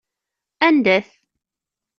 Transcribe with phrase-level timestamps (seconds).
[0.67, 1.09] Anda-t?